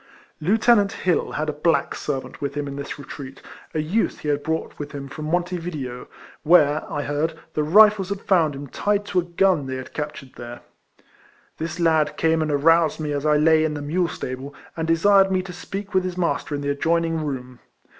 [0.39, 3.39] Lieutenant Hill had a black servant with him in this retreat,
[3.75, 6.07] a youth he had brought with him from Monte Video,
[6.41, 10.31] where, I heard, the Rifles had found him tied to a gun they had captured
[10.37, 10.61] there.
[11.59, 15.31] This lad came and aroused me as I lay in the mule stable, and desired
[15.31, 17.59] me to speak with his master in the adjoining room.